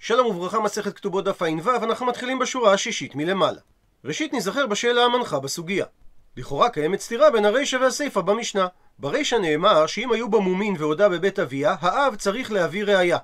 [0.00, 3.60] שלום וברכה, מסכת כתובות דף ע"ו, אנחנו מתחילים בשורה השישית מלמעלה.
[4.04, 5.86] ראשית נזכר בשאלה המנחה בסוגיה.
[6.36, 8.66] לכאורה קיימת סתירה בין הרישא והסיפא במשנה.
[8.98, 13.18] ברישא נאמר שאם היו בה מומין והודה בבית אביה, האב צריך להביא ראיה.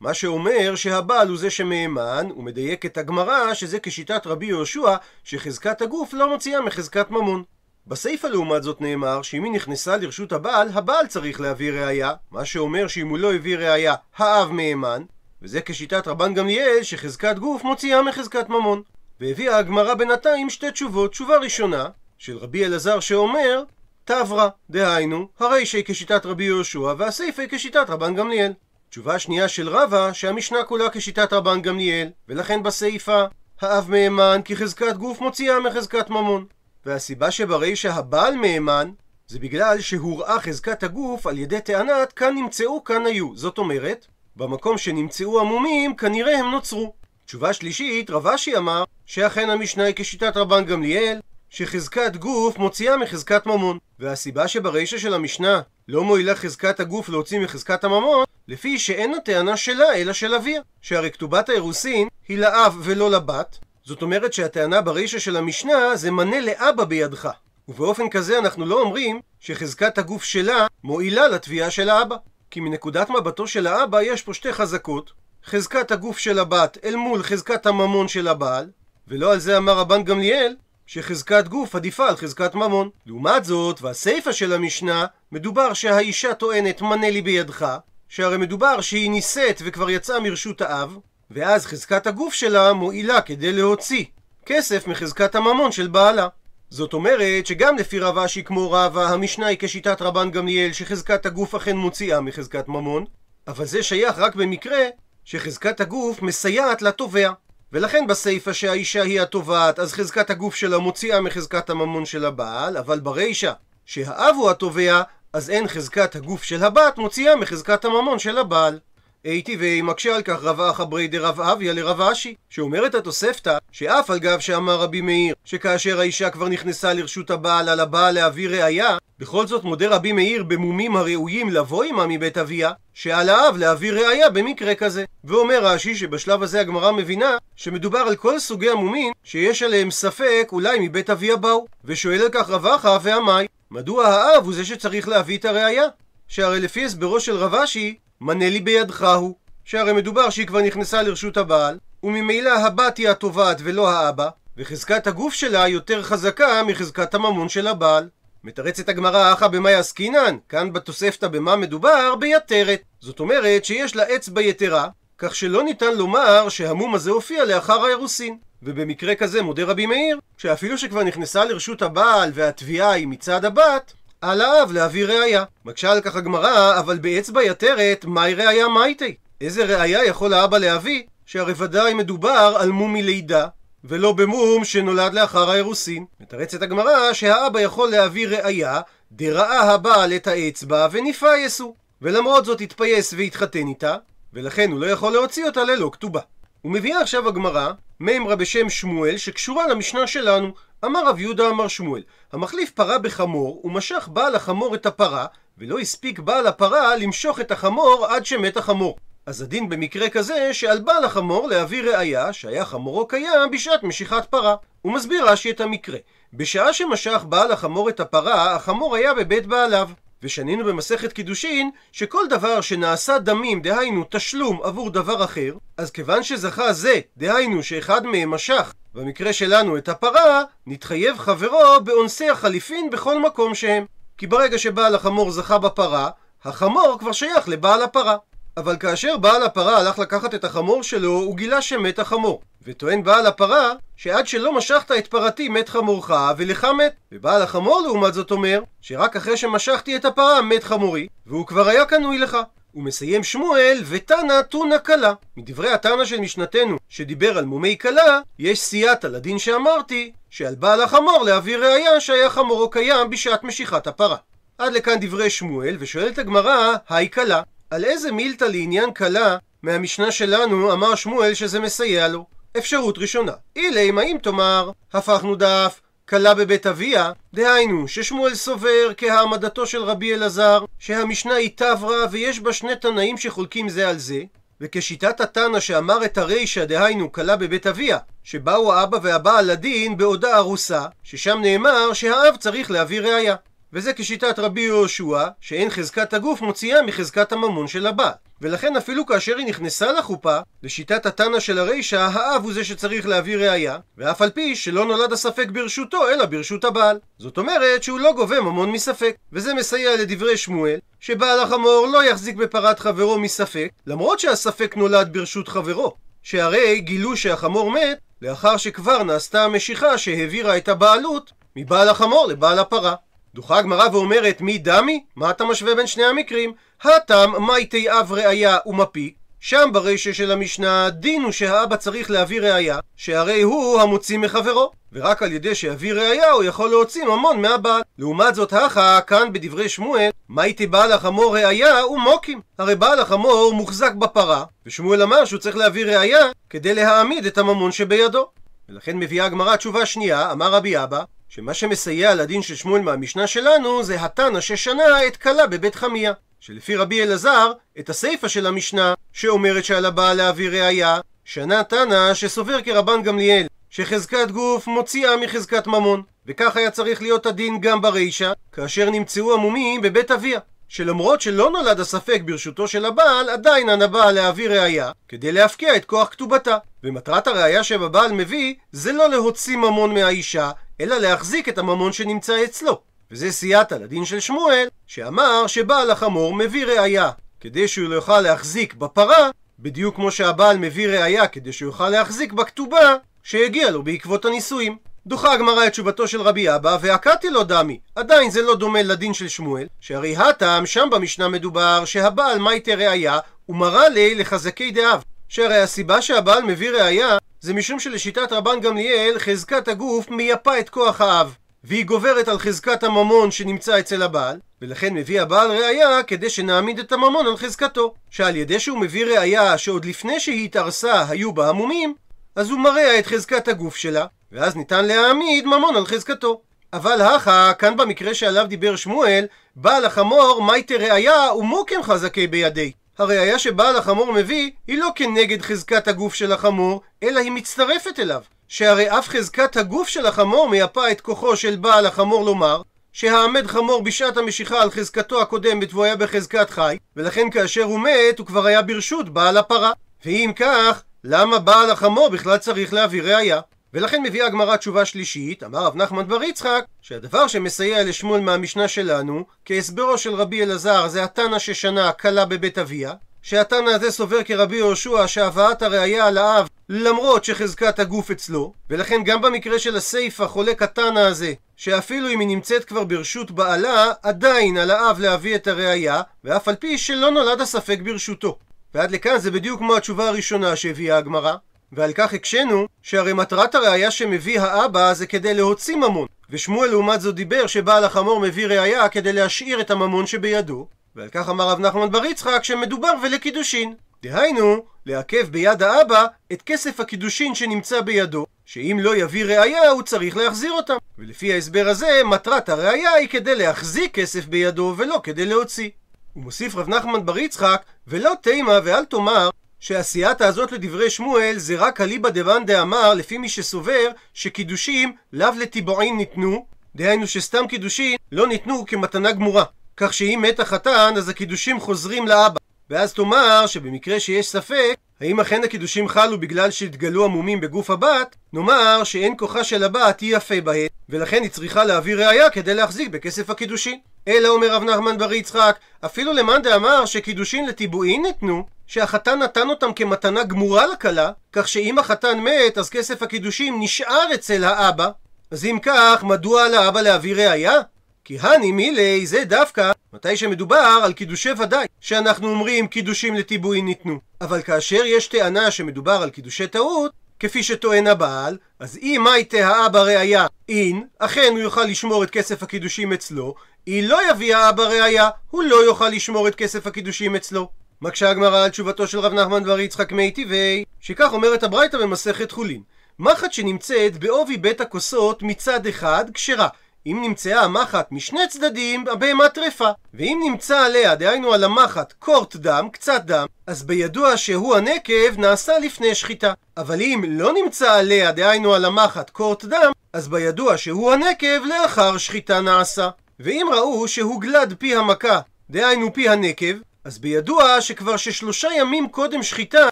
[0.00, 6.14] מה שאומר שהבעל הוא זה שמאמן, ומדייק את הגמרא שזה כשיטת רבי יהושע, שחזקת הגוף
[6.14, 7.42] לא מוציאה מחזקת ממון.
[7.86, 12.88] בסיפא לעומת זאת נאמר שאם היא נכנסה לרשות הבעל, הבעל צריך להביא ראיה, מה שאומר
[12.88, 15.02] שאם הוא לא הביא ראיה, האב מהימן,
[15.42, 18.82] וזה כשיטת רבן גמליאל שחזקת גוף מוציאה מחזקת ממון.
[19.20, 21.10] והביאה הגמרא בינתיים שתי תשובות.
[21.10, 23.62] תשובה ראשונה, של רבי אלעזר שאומר,
[24.04, 28.52] תברא, דהיינו, הרי שהיא כשיטת רבי יהושע והסיפא היא כשיטת רבן גמליאל.
[28.90, 33.24] תשובה שנייה של רבא, שהמשנה כולה כשיטת רבן גמליאל, ולכן בסיפא,
[33.60, 36.46] האב מהימן כי חזקת גוף מוציאה מחזקת ממון.
[36.86, 38.90] והסיבה שברישא הבעל מהימן
[39.28, 44.06] זה בגלל שהוראה חזקת הגוף על ידי טענת כאן נמצאו כאן היו זאת אומרת
[44.40, 46.94] במקום שנמצאו המומים כנראה הם נוצרו
[47.26, 51.20] תשובה שלישית רב אשי אמר שאכן המשנה היא כשיטת רבן גמליאל
[51.50, 57.84] שחזקת גוף מוציאה מחזקת ממון והסיבה שברישא של המשנה לא מועילה חזקת הגוף להוציא מחזקת
[57.84, 63.58] הממון לפי שאין הטענה שלה אלא של אביה שהרי כתובת האירוסין היא לאב ולא לבת
[63.84, 67.28] זאת אומרת שהטענה ברישא של המשנה זה מנה לאבא בידך.
[67.68, 72.16] ובאופן כזה אנחנו לא אומרים שחזקת הגוף שלה מועילה לתביעה של האבא.
[72.50, 75.12] כי מנקודת מבטו של האבא יש פה שתי חזקות,
[75.46, 78.70] חזקת הגוף של הבת אל מול חזקת הממון של הבעל,
[79.08, 80.56] ולא על זה אמר רבן גמליאל
[80.86, 82.90] שחזקת גוף עדיפה על חזקת ממון.
[83.06, 87.76] לעומת זאת, והסיפא של המשנה, מדובר שהאישה טוענת מנה לי בידך,
[88.08, 90.96] שהרי מדובר שהיא נישאת וכבר יצאה מרשות האב,
[91.30, 94.04] ואז חזקת הגוף שלה מועילה כדי להוציא
[94.46, 96.28] כסף מחזקת הממון של בעלה.
[96.70, 101.54] זאת אומרת שגם לפי רב אשי כמו רבא, המשנה היא כשיטת רבן גמליאל שחזקת הגוף
[101.54, 103.04] אכן מוציאה מחזקת ממון,
[103.48, 104.84] אבל זה שייך רק במקרה
[105.24, 107.30] שחזקת הגוף מסייעת לתובע.
[107.72, 113.00] ולכן בסיפא שהאישה היא התובעת, אז חזקת הגוף שלה מוציאה מחזקת הממון של הבעל, אבל
[113.00, 113.52] ברישא
[113.86, 118.78] שהאב הוא התובע, אז אין חזקת הגוף של הבת מוציאה מחזקת הממון של הבעל.
[119.24, 124.18] הייתי ומקשה על כך רב אחא ברי דרב אביה לרב אשי, שאומרת התוספתא שאף על
[124.18, 129.46] גב שאמר רבי מאיר שכאשר האישה כבר נכנסה לרשות הבעל על הבעל להביא ראיה, בכל
[129.46, 134.74] זאת מודה רבי מאיר במומים הראויים לבוא עמה מבית אביה, שעל האב להביא ראיה במקרה
[134.74, 135.04] כזה.
[135.24, 140.78] ואומר רש"י שבשלב הזה הגמרא מבינה שמדובר על כל סוגי המומים שיש עליהם ספק אולי
[140.80, 141.66] מבית אביה באו.
[141.84, 145.84] ושואל על כך רב אחא ועמי, מדוע האב הוא זה שצריך להביא את הראיה?
[146.28, 151.02] שהרי לפי הסברו של רב אשי מנה לי בידך הוא, שהרי מדובר שהיא כבר נכנסה
[151.02, 157.48] לרשות הבעל, וממילא הבת היא התובעת ולא האבא, וחזקת הגוף שלה יותר חזקה מחזקת הממון
[157.48, 158.08] של הבעל.
[158.44, 162.14] מתרצת הגמרא אחא במאי עסקינן, כאן בתוספתא במה מדובר?
[162.14, 162.82] ביתרת.
[163.00, 164.88] זאת אומרת שיש לה אצבע יתרה,
[165.18, 168.38] כך שלא ניתן לומר שהמום הזה הופיע לאחר האירוסין.
[168.62, 174.40] ובמקרה כזה מודה רבי מאיר, שאפילו שכבר נכנסה לרשות הבעל והתביעה היא מצד הבת, על
[174.40, 175.44] האב להביא ראיה.
[175.64, 179.14] מקשה על כך הגמרא, אבל באצבע יתרת, מהי ראיה מייטי?
[179.40, 181.02] איזה ראיה יכול האבא להביא?
[181.26, 183.46] שהרי ודאי מדובר על מום מלידה,
[183.84, 186.04] ולא במום שנולד לאחר האירוסין.
[186.20, 188.80] מתרצת הגמרא שהאבא יכול להביא ראיה,
[189.12, 191.74] דראה הבעל את האצבע ונפייסו.
[192.02, 193.96] ולמרות זאת התפייס והתחתן איתה,
[194.32, 196.20] ולכן הוא לא יכול להוציא אותה ללא כתובה.
[196.64, 200.52] ומביאה עכשיו הגמרא מימרה בשם שמואל שקשורה למשנה שלנו.
[200.84, 202.02] אמר רב יהודה אמר שמואל,
[202.32, 205.26] המחליף פרה בחמור, ומשך בעל החמור את הפרה,
[205.58, 208.98] ולא הספיק בעל הפרה למשוך את החמור עד שמת החמור.
[209.26, 214.56] אז הדין במקרה כזה שעל בעל החמור להביא ראיה שהיה חמורו קיים בשעת משיכת פרה.
[214.82, 215.98] הוא מסביר רש"י את המקרה.
[216.32, 219.88] בשעה שמשך בעל החמור את הפרה, החמור היה בבית בעליו.
[220.22, 226.72] ושנינו במסכת קידושין שכל דבר שנעשה דמים, דהיינו תשלום עבור דבר אחר, אז כיוון שזכה
[226.72, 233.54] זה, דהיינו שאחד מהם משך, במקרה שלנו את הפרה, נתחייב חברו באונסי החליפין בכל מקום
[233.54, 233.84] שהם.
[234.18, 236.10] כי ברגע שבעל החמור זכה בפרה,
[236.44, 238.16] החמור כבר שייך לבעל הפרה.
[238.56, 242.42] אבל כאשר בעל הפרה הלך לקחת את החמור שלו, הוא גילה שמת החמור.
[242.66, 246.94] וטוען בעל הפרה, שעד שלא משכת את פרתי מת חמורך, ולך מת.
[247.12, 251.84] ובעל החמור לעומת זאת אומר, שרק אחרי שמשכתי את הפרה מת חמורי, והוא כבר היה
[251.84, 252.36] קנוי לך.
[252.72, 255.12] הוא מסיים שמואל, ותנא תונא כלה.
[255.36, 261.22] מדברי התנא של משנתנו, שדיבר על מומי כלה, יש סייעתא לדין שאמרתי, שעל בעל החמור
[261.24, 264.16] להביא ראיה שהיה חמורו קיים בשעת משיכת הפרה.
[264.58, 267.42] עד לכאן דברי שמואל, ושואלת הגמרא, היי כלה.
[267.70, 272.26] על איזה מילתא לעניין כלה מהמשנה שלנו אמר שמואל שזה מסייע לו?
[272.58, 275.80] אפשרות ראשונה, אילי מה אם תאמר, הפכנו דף,
[276.10, 282.52] כלה בבית אביה, דהיינו ששמואל סובר כהעמדתו של רבי אלעזר, שהמשנה היא תברא ויש בה
[282.52, 284.22] שני תנאים שחולקים זה על זה,
[284.60, 290.86] וכשיטת התנא שאמר את הרישא, דהיינו כלה בבית אביה, שבאו האבא והבעל לדין בעודה ארוסה,
[291.02, 293.36] ששם נאמר שהאב צריך להביא ראיה.
[293.72, 298.12] וזה כשיטת רבי יהושע, שאין חזקת הגוף מוציאה מחזקת הממון של הבעל.
[298.42, 303.36] ולכן אפילו כאשר היא נכנסה לחופה, לשיטת התנא של הרישא, האב הוא זה שצריך להביא
[303.36, 306.98] ראייה, ואף על פי שלא נולד הספק ברשותו, אלא ברשות הבעל.
[307.18, 309.16] זאת אומרת שהוא לא גובה ממון מספק.
[309.32, 315.48] וזה מסייע לדברי שמואל, שבעל החמור לא יחזיק בפרת חברו מספק, למרות שהספק נולד ברשות
[315.48, 315.96] חברו.
[316.22, 322.94] שהרי גילו שהחמור מת לאחר שכבר נעשתה המשיכה שהעבירה את הבעלות מבעל החמור לבעל הפרה.
[323.34, 325.04] דוחה הגמרא ואומרת מי דמי?
[325.16, 326.52] מה אתה משווה בין שני המקרים?
[326.82, 332.78] הטם מייטי אב ראיה ומפיק שם ברישא של המשנה דין הוא שהאבא צריך להביא ראיה
[332.96, 334.70] שהרי הוא המוציא מחברו.
[334.92, 337.82] ורק על ידי שיביא ראיה הוא יכול להוציא ממון מהבעל.
[337.98, 342.40] לעומת זאת הכה כאן בדברי שמואל מייטי בעל החמור ראיה ומוקים.
[342.58, 347.72] הרי בעל החמור מוחזק בפרה ושמואל אמר שהוא צריך להביא ראיה כדי להעמיד את הממון
[347.72, 348.26] שבידו.
[348.68, 353.82] ולכן מביאה הגמרא תשובה שנייה אמר רבי אבא שמה שמסייע לדין של שמואל מהמשנה שלנו
[353.82, 356.12] זה התנא ששנה את כלה בבית חמיה.
[356.40, 362.62] שלפי רבי אלעזר, את הסיפא של המשנה, שאומרת שעל הבעל להביא ראייה, שנה תנא שסובר
[362.62, 366.02] כרבן גמליאל, שחזקת גוף מוציאה מחזקת ממון.
[366.26, 370.40] וכך היה צריך להיות הדין גם ברישא, כאשר נמצאו המומים בבית אביה.
[370.68, 376.08] שלמרות שלא נולד הספק ברשותו של הבעל, עדיין הנבעל להביא ראייה, כדי להפקיע את כוח
[376.08, 376.56] כתובתה.
[376.84, 380.50] ומטרת הראייה שבבעל מביא, זה לא להוציא ממון מהאישה,
[380.80, 382.80] אלא להחזיק את הממון שנמצא אצלו.
[383.10, 387.10] וזה סייעתא לדין של שמואל, שאמר שבעל החמור מביא ראייה
[387.40, 392.32] כדי שהוא לא יוכל להחזיק בפרה, בדיוק כמו שהבעל מביא ראייה כדי שהוא יוכל להחזיק
[392.32, 394.76] בכתובה שהגיע לו בעקבות הנישואים.
[395.06, 397.80] דוחה הגמרא את תשובתו של רבי אבא, והכתי לו דמי.
[397.94, 403.18] עדיין זה לא דומה לדין של שמואל, שהרי הטעם שם במשנה מדובר שהבעל מייטה ראייה
[403.48, 405.02] ומרא לי לחזקי דאב.
[405.28, 411.00] שהרי הסיבה שהבעל מביא ראייה זה משום שלשיטת רבן גמליאל חזקת הגוף מייפה את כוח
[411.00, 411.34] האב
[411.64, 416.92] והיא גוברת על חזקת הממון שנמצא אצל הבעל ולכן מביא הבעל ראייה כדי שנעמיד את
[416.92, 421.94] הממון על חזקתו שעל ידי שהוא מביא ראייה שעוד לפני שהיא התארסה היו בה המומים
[422.36, 426.40] אז הוא מראה את חזקת הגוף שלה ואז ניתן להעמיד ממון על חזקתו
[426.72, 429.26] אבל הכה, כאן במקרה שעליו דיבר שמואל,
[429.56, 432.72] בעל החמור מייטה ראייה ומוקם חזקי בידי.
[433.00, 438.22] הראייה שבעל החמור מביא היא לא כנגד חזקת הגוף של החמור, אלא היא מצטרפת אליו.
[438.48, 442.62] שהרי אף חזקת הגוף של החמור מייפה את כוחו של בעל החמור לומר
[442.92, 448.18] שהעמד חמור בשעת המשיכה על חזקתו הקודמת והוא היה בחזקת חי, ולכן כאשר הוא מת
[448.18, 449.72] הוא כבר היה ברשות בעל הפרה.
[450.04, 453.40] ואם כך, למה בעל החמור בכלל צריך להביא ראייה?
[453.74, 459.24] ולכן מביאה הגמרא תשובה שלישית, אמר רב נחמן בר יצחק, שהדבר שמסייע לשמואל מהמשנה שלנו,
[459.44, 465.06] כהסברו של רבי אלעזר זה התנא ששנה כלה בבית אביה, שהתנא הזה סובר כרבי יהושע
[465.06, 470.98] שהבאת הראייה על האב למרות שחזקת הגוף אצלו, ולכן גם במקרה של הסיפא חולק התנא
[470.98, 476.48] הזה, שאפילו אם היא נמצאת כבר ברשות בעלה, עדיין על האב להביא את הראייה, ואף
[476.48, 478.38] על פי שלא נולד הספק ברשותו.
[478.74, 481.34] ועד לכאן זה בדיוק כמו התשובה הראשונה שהביאה הגמרא,
[481.72, 486.06] ועל כך הקשינו שהרי מטרת הראייה שמביא האבא זה כדי להוציא ממון.
[486.30, 490.66] ושמואל לעומת זאת דיבר שבעל החמור מביא ראייה כדי להשאיר את הממון שבידו.
[490.96, 493.74] ועל כך אמר רב נחמן בר יצחק שמדובר ולקידושין.
[494.02, 500.16] דהיינו לעכב ביד האבא את כסף הקידושין שנמצא בידו שאם לא יביא ראייה הוא צריך
[500.16, 505.70] להחזיר אותם ולפי ההסבר הזה מטרת הראייה היא כדי להחזיק כסף בידו ולא כדי להוציא.
[506.14, 511.56] הוא מוסיף רב נחמן בר יצחק ולא תימה ואל תאמר שהסייעתא הזאת לדברי שמואל זה
[511.56, 518.26] רק אליבא דבן דאמר לפי מי שסובר שקידושים לאו לטיבועין ניתנו דהיינו שסתם קידושים לא
[518.26, 519.44] ניתנו כמתנה גמורה.
[519.76, 522.38] כך שאם מת החתן אז הקידושים חוזרים לאבא.
[522.70, 528.84] ואז תאמר שבמקרה שיש ספק האם אכן הקידושים חלו בגלל שהתגלו המומים בגוף הבת נאמר
[528.84, 533.30] שאין כוחה של הבת היא יפה בהן ולכן היא צריכה להביא ראייה כדי להחזיק בכסף
[533.30, 533.78] הקידושין
[534.08, 539.72] אלא אומר רב נחמן בר יצחק אפילו למאן דאמר שקידושין לטיבועין ניתנו שהחתן נתן אותם
[539.72, 544.90] כמתנה גמורה לכלה, כך שאם החתן מת, אז כסף הקידושים נשאר אצל האבא.
[545.30, 547.60] אז אם כך, מדוע על האבא להביא ראייה?
[548.04, 553.98] כי הני מילי זה דווקא מתי שמדובר על קידושי ודאי, שאנחנו אומרים קידושים לטיבועין ניתנו.
[554.20, 559.82] אבל כאשר יש טענה שמדובר על קידושי טעות, כפי שטוען הבעל, אז אם הייתה האבא
[559.82, 563.34] ראייה אין, אכן הוא יוכל לשמור את כסף הקידושים אצלו,
[563.68, 567.48] אם לא יביא האבא ראייה, הוא לא יוכל לשמור את כסף הקידושים אצלו.
[567.82, 572.62] מקשה הגמרא על תשובתו של רב נחמן בר יצחק מיטיבי, שכך אומרת הברייתא במסכת חולין.
[572.98, 576.48] מחט שנמצאת בעובי בית הכוסות מצד אחד כשרה,
[576.86, 579.68] אם נמצאה המחט משני צדדים, הבהמה טרפה.
[579.94, 585.58] ואם נמצא עליה, דהיינו על המחט, קורט דם, קצת דם, אז בידוע שהוא הנקב נעשה
[585.58, 586.32] לפני שחיטה.
[586.56, 591.98] אבל אם לא נמצא עליה, דהיינו על המחט, קורט דם, אז בידוע שהוא הנקב לאחר
[591.98, 592.88] שחיטה נעשה.
[593.22, 599.22] ואם ראו שהוא גלד פי המכה, דהיינו פי הנקב, אז בידוע שכבר ששלושה ימים קודם
[599.22, 599.68] שחיטה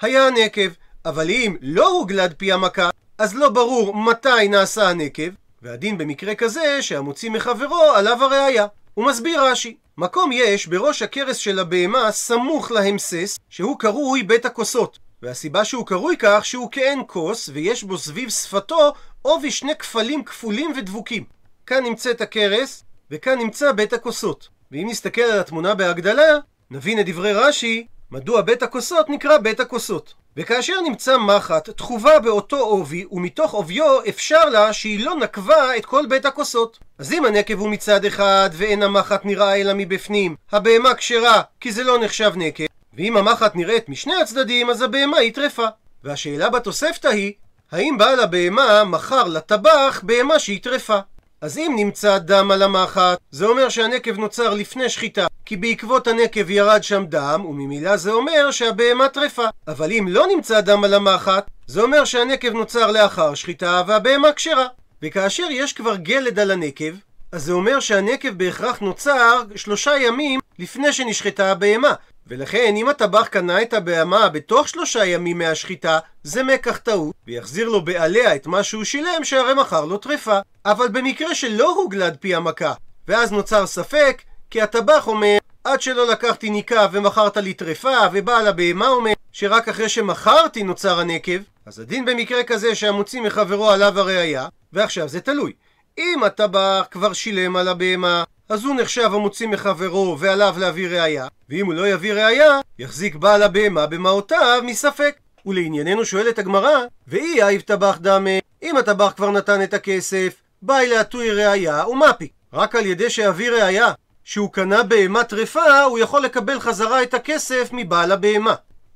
[0.00, 0.68] היה הנקב.
[1.04, 5.28] אבל אם לא הוגלד פי המכה, אז לא ברור מתי נעשה הנקב,
[5.62, 8.66] והדין במקרה כזה שהמוציא מחברו עליו הראייה.
[8.94, 14.98] הוא מסביר רש"י, מקום יש בראש הכרס של הבהמה סמוך להמסס, שהוא קרוי בית הכוסות.
[15.22, 20.72] והסיבה שהוא קרוי כך שהוא כאין כוס, ויש בו סביב שפתו עובי שני כפלים כפולים
[20.76, 21.24] ודבוקים.
[21.66, 24.48] כאן נמצאת הכרס, וכאן נמצא בית הכוסות.
[24.72, 26.38] ואם נסתכל על התמונה בהגדלה,
[26.70, 30.14] נבין את דברי רש"י, מדוע בית הכוסות נקרא בית הכוסות.
[30.36, 36.06] וכאשר נמצא מחט תחובה באותו עובי, ומתוך עוביו אפשר לה שהיא לא נקבה את כל
[36.08, 36.78] בית הכוסות.
[36.98, 41.84] אז אם הנקב הוא מצד אחד, ואין המחט נראה אלא מבפנים, הבהמה כשרה, כי זה
[41.84, 42.64] לא נחשב נקב,
[42.96, 45.66] ואם המחט נראית משני הצדדים, אז הבהמה היא טרפה.
[46.04, 47.32] והשאלה בתוספתא היא,
[47.72, 50.98] האם בעל הבהמה מכר לטבח בהמה שהיא טרפה?
[51.44, 56.50] אז אם נמצא דם על המחט, זה אומר שהנקב נוצר לפני שחיטה, כי בעקבות הנקב
[56.50, 59.44] ירד שם דם, וממילא זה אומר שהבהמה טרפה.
[59.68, 64.66] אבל אם לא נמצא דם על המחט, זה אומר שהנקב נוצר לאחר שחיטה והבהמה כשרה.
[65.02, 66.94] וכאשר יש כבר גלד על הנקב,
[67.32, 71.94] אז זה אומר שהנקב בהכרח נוצר שלושה ימים לפני שנשחטה הבהמה.
[72.26, 77.84] ולכן אם הטבח קנה את הבהמה בתוך שלושה ימים מהשחיטה, זה מקח טעות, ויחזיר לו
[77.84, 80.38] בעליה את מה שהוא שילם שהרי מכר לו טרפה.
[80.64, 82.72] אבל במקרה שלא הוגלד פי המכה,
[83.08, 88.88] ואז נוצר ספק, כי הטבח אומר, עד שלא לקחתי ניקה ומכרת לי טרפה, ובעל הבהמה
[88.88, 95.08] אומר שרק אחרי שמכרתי נוצר הנקב, אז הדין במקרה כזה שהמוציא מחברו עליו הראייה, ועכשיו
[95.08, 95.52] זה תלוי.
[95.98, 101.66] אם הטבח כבר שילם על הבהמה, אז הוא נחשב המוציא מחברו ועליו להביא ראייה, ואם
[101.66, 105.16] הוא לא יביא ראייה, יחזיק בעל הבהמה במעותיו מספק.
[105.46, 106.76] ולענייננו שואלת הגמרא,
[107.08, 108.30] ואי אייב טבח דמה,
[108.62, 112.28] אם הטבח כבר נתן את הכסף, באי להטוי ראייה ומפי.
[112.52, 113.92] רק על ידי שיביא ראייה
[114.24, 118.54] שהוא קנה בהמה טרפה, הוא יכול לקבל חזרה את הכסף מבעל הבהמה.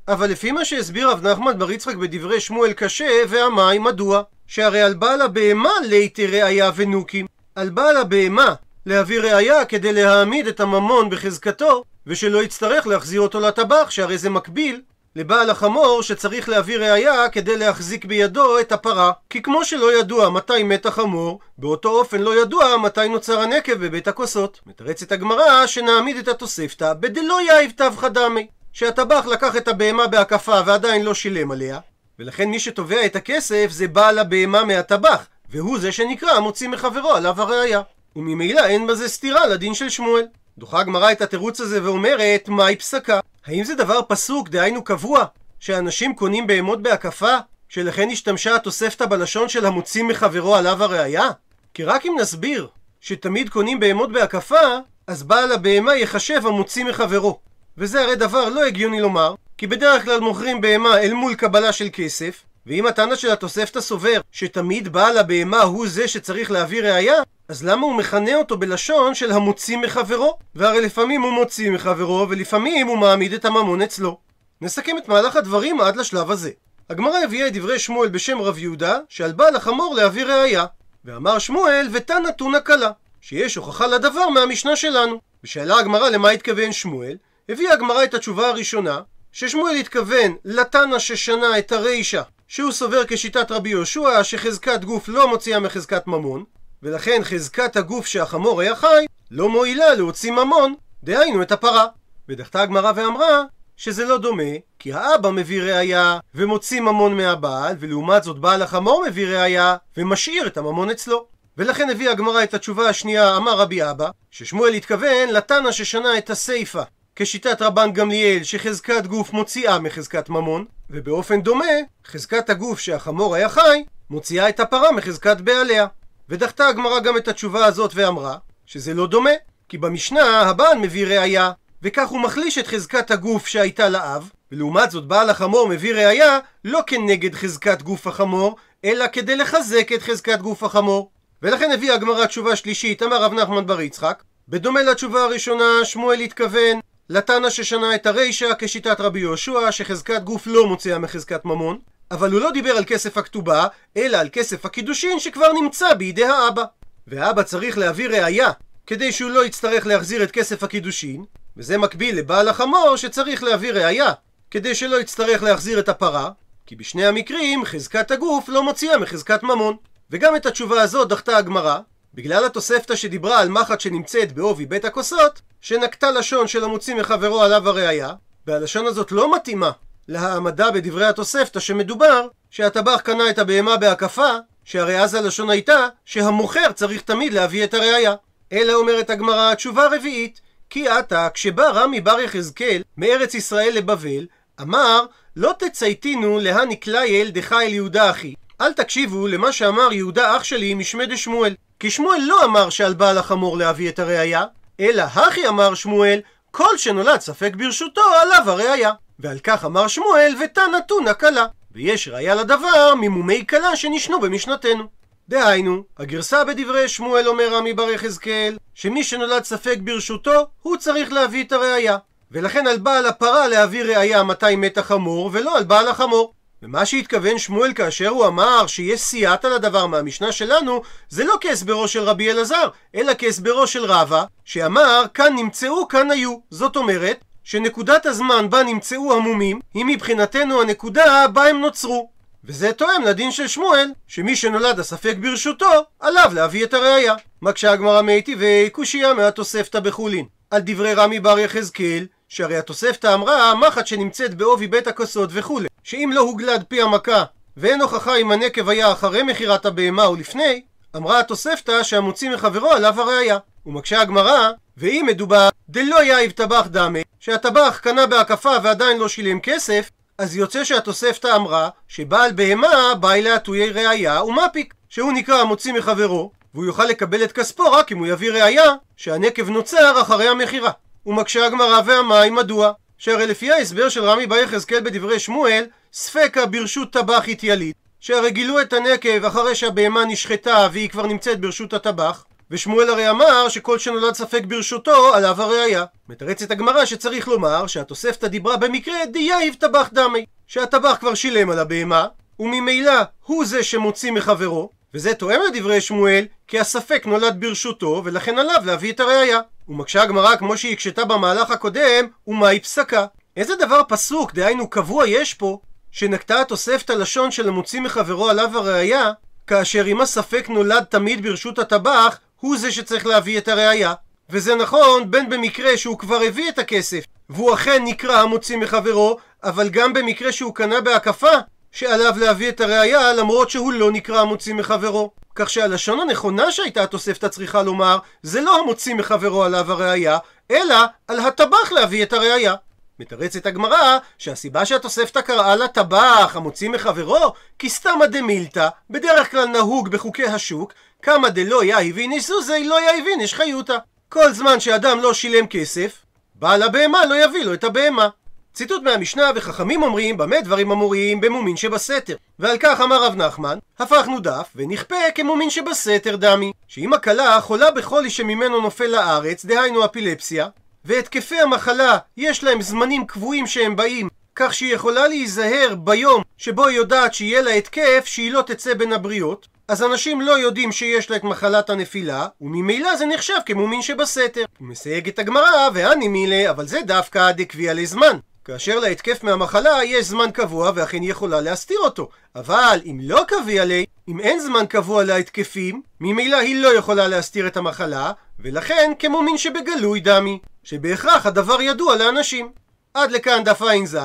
[0.08, 4.22] אבל לפי מה שהסביר רב נחמן בר יצחק בדברי שמואל קשה, והמים מדוע?
[4.46, 7.26] שהרי על בעל הבהמה ליתי ראייה ונוקים.
[7.54, 8.54] על בעל הבהמה
[8.88, 14.80] להביא ראייה כדי להעמיד את הממון בחזקתו, ושלא יצטרך להחזיר אותו לטבח, שהרי זה מקביל
[15.16, 19.12] לבעל החמור שצריך להביא ראייה כדי להחזיק בידו את הפרה.
[19.30, 24.08] כי כמו שלא ידוע מתי מת החמור, באותו אופן לא ידוע מתי נוצר הנקב בבית
[24.08, 24.60] הכוסות.
[24.66, 28.46] מתרצת הגמרא שנעמיד את התוספתא בדלא יאיב תבחא דמי.
[28.72, 31.78] שהטבח לקח את הבהמה בהקפה ועדיין לא שילם עליה,
[32.18, 37.42] ולכן מי שתובע את הכסף זה בעל הבהמה מהטבח, והוא זה שנקרא מוציא מחברו עליו
[37.42, 37.80] הראייה.
[38.18, 40.26] וממילא אין בזה סתירה לדין של שמואל.
[40.58, 43.20] דוחה הגמרא את התירוץ הזה ואומרת, מהי פסקה?
[43.46, 45.24] האם זה דבר פסוק, דהיינו קבוע,
[45.60, 47.36] שאנשים קונים בהמות בהקפה,
[47.68, 51.30] שלכן השתמשה התוספתא בלשון של המוציא מחברו עליו הראייה?
[51.74, 52.68] כי רק אם נסביר
[53.00, 54.60] שתמיד קונים בהמות בהקפה,
[55.06, 57.38] אז בעל הבהמה יחשב המוציא מחברו.
[57.78, 61.88] וזה הרי דבר לא הגיוני לומר, כי בדרך כלל מוכרים בהמה אל מול קבלה של
[61.92, 67.64] כסף, ואם הטענה של התוספתא סובר שתמיד בעל הבהמה הוא זה שצריך להביא ראייה, אז
[67.64, 70.38] למה הוא מכנה אותו בלשון של המוציא מחברו?
[70.54, 74.18] והרי לפעמים הוא מוציא מחברו, ולפעמים הוא מעמיד את הממון אצלו.
[74.60, 76.50] נסכם את מהלך הדברים עד לשלב הזה.
[76.90, 80.66] הגמרא הביאה את דברי שמואל בשם רב יהודה, שעל בעל החמור להביא ראייה.
[81.04, 82.90] ואמר שמואל, ותנא תונא קלה,
[83.20, 85.20] שיש הוכחה לדבר מהמשנה שלנו.
[85.44, 87.16] ושאלה הגמרא למה התכוון שמואל,
[87.48, 89.00] הביאה הגמרא את התשובה הראשונה,
[89.32, 95.60] ששמואל התכוון לתנא ששנה את הרישא, שהוא סובר כשיטת רבי יהושע, שחזקת גוף לא מוציאה
[95.60, 96.44] מחזקת ממון,
[96.82, 101.86] ולכן חזקת הגוף שהחמור היה חי, לא מועילה להוציא ממון, דהיינו את הפרה.
[102.28, 103.42] ודחתה הגמרא ואמרה,
[103.76, 109.26] שזה לא דומה, כי האבא מביא ראייה ומוציא ממון מהבעל, ולעומת זאת בעל החמור מביא
[109.28, 111.26] ראייה ומשאיר את הממון אצלו.
[111.58, 116.82] ולכן הביאה הגמרא את התשובה השנייה, אמר רבי אבא, ששמואל התכוון לתנא ששנה את הסיפא,
[117.16, 121.64] כשיטת רבן גמליאל שחזקת גוף מוציאה מחזקת ממון, ובאופן דומה,
[122.06, 125.86] חזקת הגוף שהחמור היה חי, מוציאה את הפרה מחזקת בעליה.
[126.28, 129.30] ודחתה הגמרא גם את התשובה הזאת ואמרה שזה לא דומה,
[129.68, 135.06] כי במשנה הבעל מביא ראייה, וכך הוא מחליש את חזקת הגוף שהייתה לאב, ולעומת זאת
[135.06, 140.62] בעל החמור מביא ראייה לא כנגד חזקת גוף החמור, אלא כדי לחזק את חזקת גוף
[140.62, 141.10] החמור.
[141.42, 146.80] ולכן הביאה הגמרא תשובה שלישית, אמר רב נחמן בר יצחק, בדומה לתשובה הראשונה, שמואל התכוון
[147.10, 151.78] לתנא ששנה את הרישא כשיטת רבי יהושע, שחזקת גוף לא מוציאה מחזקת ממון,
[152.10, 156.64] אבל הוא לא דיבר על כסף הכתובה, אלא על כסף הקידושין שכבר נמצא בידי האבא.
[157.06, 158.50] והאבא צריך להביא ראייה
[158.86, 161.24] כדי שהוא לא יצטרך להחזיר את כסף הקידושין,
[161.56, 164.12] וזה מקביל לבעל החמור שצריך להביא ראייה
[164.50, 166.30] כדי שלא יצטרך להחזיר את הפרה,
[166.66, 169.76] כי בשני המקרים חזקת הגוף לא מוציאה מחזקת ממון.
[170.10, 171.78] וגם את התשובה הזאת דחתה הגמרא,
[172.14, 177.68] בגלל התוספתא שדיברה על מחט שנמצאת בעובי בית הכוסות, שנקטה לשון של המוציא מחברו עליו
[177.68, 178.12] הראייה,
[178.46, 179.70] והלשון הזאת לא מתאימה
[180.08, 184.30] להעמדה בדברי התוספתא שמדובר שהטבח קנה את הבהמה בהקפה,
[184.64, 188.14] שהרי אז הלשון הייתה שהמוכר צריך תמיד להביא את הראייה.
[188.52, 194.26] אלא אומרת הגמרא, תשובה רביעית, כי עתה, כשבא רמי בר יחזקאל מארץ ישראל לבבל,
[194.60, 198.34] אמר, לא תצייתינו להא נקלייל דחה אל יהודה אחי.
[198.60, 201.54] אל תקשיבו למה שאמר יהודה אח שלי משמי דשמואל.
[201.80, 204.44] כי שמואל לא אמר שעל בעל החמור להביא את הראייה,
[204.80, 208.92] אלא הכי אמר שמואל, כל שנולד ספק ברשותו עליו הראייה.
[209.18, 211.46] ועל כך אמר שמואל, ותא נתונה קלה.
[211.72, 214.84] ויש ראייה לדבר ממומי קלה שנשנו במשנתנו.
[215.28, 221.44] דהיינו, הגרסה בדברי שמואל אומר רמי בר יחזקאל, שמי שנולד ספק ברשותו, הוא צריך להביא
[221.44, 221.96] את הראייה.
[222.30, 226.34] ולכן על בעל הפרה להביא ראייה מתי מת החמור, ולא על בעל החמור.
[226.62, 232.02] ומה שהתכוון שמואל כאשר הוא אמר שיש סייעתא לדבר מהמשנה שלנו, זה לא כהסברו של
[232.02, 236.36] רבי אלעזר, אלא כהסברו של רבא, שאמר כאן נמצאו, כאן היו.
[236.50, 242.10] זאת אומרת, שנקודת הזמן בה נמצאו המומים, היא מבחינתנו הנקודה בה הם נוצרו.
[242.44, 247.14] וזה תואם לדין של שמואל, שמי שנולד הספק ברשותו, עליו להביא את הראייה.
[247.42, 250.26] מקשה הגמרא מיטיבי קושייה מהתוספתא בחולין.
[250.50, 256.10] על דברי רמי בר יחזקאל, שהרי התוספתא אמרה מחט שנמצאת בעובי בית הכוסות וכולי, שאם
[256.14, 257.24] לא הוגלד פי המכה
[257.56, 260.62] ואין הוכחה אם הנקב היה אחרי מכירת הבהמה או לפני,
[260.96, 263.38] אמרה התוספתא שהמוציא מחברו עליו הראייה.
[263.66, 269.90] ומקשה הגמרא, ואם מדובר דלא יאיב טבח דמי, שהטבח קנה בהקפה ועדיין לא שילם כסף,
[270.18, 276.30] אז יוצא שהתוספתא אמרה שבעל בהמה בא אליה עטויי ראייה ומפיק, שהוא נקרא המוציא מחברו,
[276.54, 280.70] והוא יוכל לקבל את כספו רק אם הוא יביא ראייה שהנקב נוצר אחרי המכירה.
[281.06, 282.72] ומקשה הגמרא והאם מדוע?
[282.98, 288.60] שהרי לפי ההסבר של רמי בר יחזקאל בדברי שמואל, ספקא ברשות טבח אתיליד, שהרי גילו
[288.60, 294.14] את הנקב אחרי שהבהמה נשחטה והיא כבר נמצאת ברשות הטבח, ושמואל הרי אמר שכל שנולד
[294.14, 295.84] ספק ברשותו עליו הראייה.
[296.08, 302.06] מתרצת הגמרא שצריך לומר שהתוספתא דיברה במקרה דיהב טבח דמי, שהטבח כבר שילם על הבהמה,
[302.38, 308.62] וממילא הוא זה שמוציא מחברו, וזה תואם לדברי שמואל, כי הספק נולד ברשותו, ולכן עליו
[308.64, 309.40] להביא את הראייה.
[309.68, 313.06] ומקשה הגמרא כמו שהיא הקשתה במהלך הקודם, ומהי פסקה?
[313.36, 315.58] איזה דבר פסוק, דהיינו קבוע יש פה,
[315.98, 319.12] שנקטה התוספת הלשון של המוציא מחברו עליו הראייה,
[319.46, 323.94] כאשר אם הספק נולד תמיד ברשות הטבח, הוא זה שצריך להביא את הראייה.
[324.30, 329.68] וזה נכון בין במקרה שהוא כבר הביא את הכסף, והוא אכן נקרא המוציא מחברו, אבל
[329.68, 331.32] גם במקרה שהוא קנה בהקפה,
[331.72, 335.10] שעליו להביא את הראייה למרות שהוא לא נקרא המוציא מחברו.
[335.34, 340.18] כך שהלשון הנכונה שהייתה התוספתא צריכה לומר, זה לא המוציא מחברו עליו הראייה,
[340.50, 340.76] אלא
[341.08, 342.54] על הטבח להביא את הראייה.
[343.00, 350.26] מתרצת הגמרא שהסיבה שהתוספתא קראה לטבח המוציא מחברו כי סתמא דמילתא בדרך כלל נהוג בחוקי
[350.26, 353.76] השוק כמה דלא יאיביניש זוזי לא יאיביניש חיותא.
[354.08, 358.08] כל זמן שאדם לא שילם כסף בעל הבהמה לא יביא לו את הבהמה.
[358.54, 362.16] ציטוט מהמשנה וחכמים אומרים במה דברים אמורים במומין שבסתר.
[362.38, 366.52] ועל כך אמר רב נחמן הפכנו דף ונכפה כמומין שבסתר דמי.
[366.68, 370.46] שאם הכלה חולה בחולי שממנו נופל לארץ דהיינו אפילפסיה
[370.84, 376.76] והתקפי המחלה יש להם זמנים קבועים שהם באים כך שהיא יכולה להיזהר ביום שבו היא
[376.76, 381.16] יודעת שיהיה לה התקף שהיא לא תצא בין הבריות אז אנשים לא יודעים שיש לה
[381.16, 384.44] את מחלת הנפילה, וממילא זה נחשב כמומין שבסתר.
[384.58, 388.18] הוא מסייג את הגמרא, ואני מילה, אבל זה דווקא דקביע לזמן.
[388.44, 392.08] כאשר להתקף מהמחלה יש זמן קבוע ואכן היא יכולה להסתיר אותו.
[392.36, 397.46] אבל אם לא קביע לי, אם אין זמן קבוע להתקפים, ממילא היא לא יכולה להסתיר
[397.46, 402.52] את המחלה, ולכן כמו מין שבגלוי דמי, שבהכרח הדבר ידוע לאנשים.
[402.94, 403.98] עד לכאן דף ע"ז.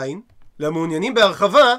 [0.60, 1.76] למעוניינים בהרחבה,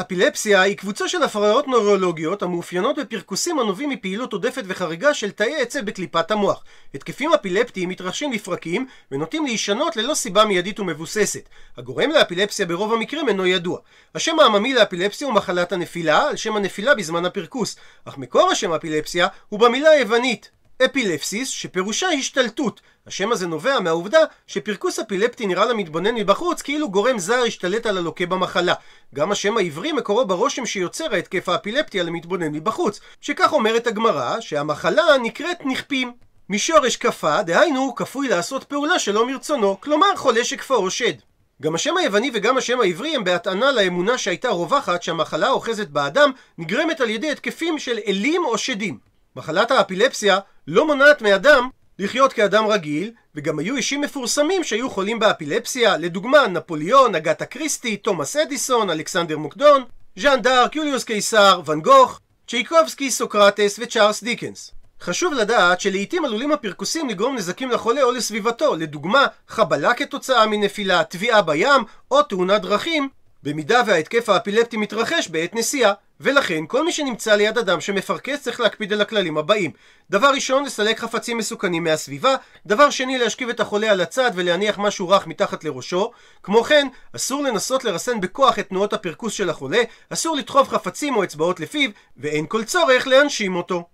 [0.00, 5.80] אפילפסיה היא קבוצה של הפרעות נוירולוגיות המאופיינות בפרכוסים הנובעים מפעילות עודפת וחריגה של תאי עצב
[5.80, 6.64] בקליפת המוח.
[6.94, 11.48] התקפים אפילפטיים מתרחשים לפרקים ונוטים להישנות ללא סיבה מיידית ומבוססת.
[11.76, 13.78] הגורם לאפילפסיה ברוב המקרים אינו ידוע.
[14.14, 19.26] השם העממי לאפילפסיה הוא מחלת הנפילה, על שם הנפילה בזמן הפרכוס, אך מקור השם אפילפסיה
[19.48, 20.50] הוא במילה היוונית
[20.84, 22.80] אפילפסיס, שפירושה השתלטות.
[23.06, 28.26] השם הזה נובע מהעובדה שפרכוס אפילפטי נראה למתבונן מבחוץ כאילו גורם זר השתלט על הלוקה
[28.26, 28.74] במחלה.
[29.14, 35.02] גם השם העברי מקורו ברושם שיוצר ההתקף האפילפטי על המתבונן מבחוץ, שכך אומרת הגמרא שהמחלה
[35.22, 36.12] נקראת נכפים.
[36.48, 41.14] משורש כפה, דהיינו, כפוי לעשות פעולה שלא מרצונו, כלומר חולה שכפאו שד.
[41.62, 47.00] גם השם היווני וגם השם העברי הם בהטענה לאמונה שהייתה רווחת שהמחלה האוחזת באדם נגרמת
[47.00, 49.11] על ידי התקפים של אלים או שדים.
[49.36, 51.68] מחלת האפילפסיה לא מונעת מאדם
[51.98, 58.36] לחיות כאדם רגיל, וגם היו אישים מפורסמים שהיו חולים באפילפסיה, לדוגמה נפוליאון, אגתה קריסטי, תומאס
[58.36, 59.84] אדיסון, אלכסנדר מוקדון,
[60.16, 64.70] ז'אן דארק, יוליוס קיסר, ואן גוך, צ'ייקובסקי, סוקרטס וצ'ארלס דיקנס.
[65.00, 71.42] חשוב לדעת שלעיתים עלולים הפרכוסים לגרום נזקים לחולה או לסביבתו, לדוגמה חבלה כתוצאה מנפילה, טביעה
[71.42, 73.08] בים או תאונת דרכים,
[73.42, 75.92] במידה וההתקף האפילפטי מתרחש בעת נסיעה.
[76.22, 79.70] ולכן כל מי שנמצא ליד אדם שמפרכס צריך להקפיד על הכללים הבאים.
[80.10, 82.36] דבר ראשון, לסלק חפצים מסוכנים מהסביבה.
[82.66, 86.10] דבר שני, להשכיב את החולה על הצד ולהניח משהו רך מתחת לראשו.
[86.42, 89.82] כמו כן, אסור לנסות לרסן בכוח את תנועות הפרכוס של החולה.
[90.10, 93.84] אסור לדחוף חפצים או אצבעות לפיו ואין כל צורך להנשים אותו